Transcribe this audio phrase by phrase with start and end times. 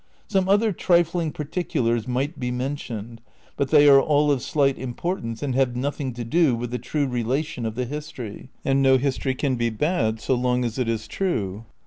[0.01, 3.21] ^ Some other trifling particu lars might be mentioned,
[3.55, 7.05] but they are all of slight importance and have nothing to do with the true
[7.05, 11.07] relation of the history; and no history can be bad so long as it is
[11.07, 11.65] true.